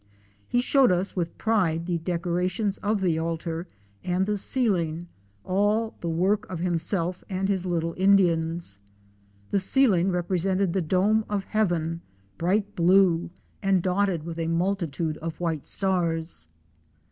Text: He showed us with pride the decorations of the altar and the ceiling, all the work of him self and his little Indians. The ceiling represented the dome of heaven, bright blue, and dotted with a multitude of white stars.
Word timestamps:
He 0.49 0.61
showed 0.61 0.91
us 0.91 1.15
with 1.15 1.37
pride 1.37 1.85
the 1.85 1.99
decorations 1.99 2.79
of 2.79 3.01
the 3.01 3.19
altar 3.19 3.67
and 4.03 4.25
the 4.25 4.35
ceiling, 4.35 5.07
all 5.45 5.93
the 6.01 6.09
work 6.09 6.49
of 6.49 6.57
him 6.59 6.79
self 6.79 7.23
and 7.29 7.47
his 7.47 7.67
little 7.67 7.93
Indians. 7.95 8.79
The 9.51 9.59
ceiling 9.59 10.09
represented 10.09 10.73
the 10.73 10.81
dome 10.81 11.23
of 11.29 11.43
heaven, 11.43 12.01
bright 12.39 12.75
blue, 12.75 13.29
and 13.61 13.83
dotted 13.83 14.23
with 14.23 14.39
a 14.39 14.47
multitude 14.47 15.17
of 15.17 15.39
white 15.39 15.67
stars. 15.67 16.47